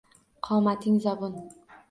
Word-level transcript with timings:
Qomating 0.47 0.97
zabun? 1.05 1.39